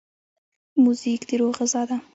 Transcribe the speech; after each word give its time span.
موزیک 0.83 1.21
د 1.29 1.31
روح 1.39 1.53
غذا 1.59 1.81
ده. 1.89 1.97